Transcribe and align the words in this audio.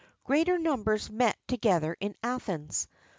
[XXXIV 0.01 0.07
8] 0.07 0.09
Greater 0.23 0.57
numbers 0.57 1.09
met 1.11 1.37
together 1.47 1.95
in 1.99 2.15
Athens. 2.23 2.87